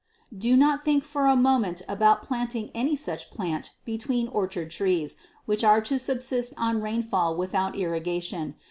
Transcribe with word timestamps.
Do 0.35 0.57
not 0.57 0.83
think 0.83 1.03
for 1.03 1.27
a 1.27 1.35
moment 1.35 1.83
about 1.87 2.23
planting 2.23 2.71
any 2.73 2.95
such 2.95 3.29
plant 3.29 3.73
between 3.85 4.29
orchard 4.29 4.71
trees 4.71 5.15
which 5.45 5.63
are 5.63 5.79
to 5.81 5.99
subsist 5.99 6.55
on 6.57 6.81
rainfall 6.81 7.35
without 7.37 7.75
irrigation. 7.75 8.55